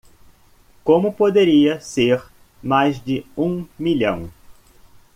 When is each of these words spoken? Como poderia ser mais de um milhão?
Como 0.83 1.13
poderia 1.13 1.79
ser 1.79 2.23
mais 2.63 2.99
de 2.99 3.23
um 3.37 3.67
milhão? 3.77 4.31